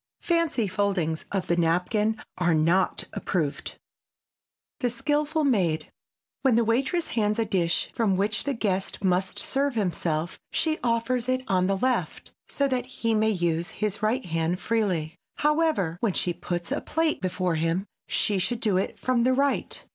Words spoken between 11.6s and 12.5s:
the left